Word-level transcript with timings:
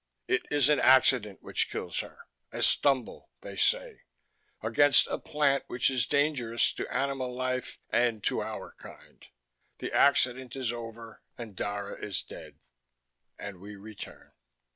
It 0.27 0.47
is 0.49 0.67
an 0.67 0.79
accident 0.79 1.43
which 1.43 1.69
kills 1.69 1.99
her, 1.99 2.25
a 2.51 2.63
stumble, 2.63 3.29
they 3.41 3.55
say, 3.55 4.01
against 4.63 5.05
a 5.05 5.19
plant 5.19 5.65
which 5.67 5.91
is 5.91 6.07
dangerous 6.07 6.73
to 6.73 6.91
animal 6.91 7.31
life 7.31 7.77
and 7.91 8.23
to 8.23 8.41
our 8.41 8.73
kind. 8.79 9.23
The 9.77 9.93
accident 9.93 10.55
is 10.55 10.71
over 10.73 11.21
and 11.37 11.55
Dara 11.55 12.03
is 12.03 12.23
dead, 12.23 12.57
and 13.37 13.59
we 13.61 13.75
return. 13.75 14.31